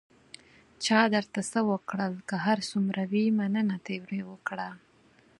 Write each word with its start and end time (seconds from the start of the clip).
چا 0.85 0.99
درته 1.15 1.39
څه 1.51 1.59
وکړل، 1.71 2.13
که 2.29 2.35
هر 2.45 2.57
څومره 2.69 3.01
وي، 3.11 3.25
مننه 3.39 3.77
ترې 3.87 4.21
وکړه. 4.31 4.69